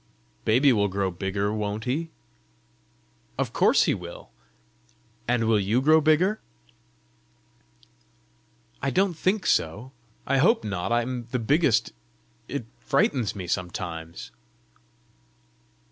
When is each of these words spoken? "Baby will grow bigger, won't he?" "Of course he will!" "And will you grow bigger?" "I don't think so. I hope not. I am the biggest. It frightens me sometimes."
"Baby 0.45 0.73
will 0.73 0.87
grow 0.87 1.11
bigger, 1.11 1.53
won't 1.53 1.83
he?" 1.85 2.09
"Of 3.37 3.53
course 3.53 3.83
he 3.83 3.93
will!" 3.93 4.31
"And 5.27 5.43
will 5.43 5.59
you 5.59 5.79
grow 5.79 6.01
bigger?" 6.01 6.41
"I 8.81 8.89
don't 8.89 9.13
think 9.13 9.45
so. 9.45 9.91
I 10.25 10.37
hope 10.39 10.63
not. 10.63 10.91
I 10.91 11.03
am 11.03 11.27
the 11.29 11.37
biggest. 11.37 11.93
It 12.47 12.65
frightens 12.79 13.35
me 13.35 13.45
sometimes." 13.45 14.31